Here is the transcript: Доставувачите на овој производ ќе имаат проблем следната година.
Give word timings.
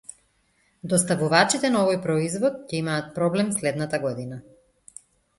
Доставувачите 0.93 1.69
на 1.75 1.83
овој 1.89 1.99
производ 2.05 2.57
ќе 2.71 2.77
имаат 2.79 3.11
проблем 3.19 3.51
следната 3.57 4.01
година. 4.07 4.41